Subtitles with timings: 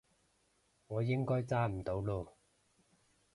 [0.87, 2.29] 我應該揸唔到嚕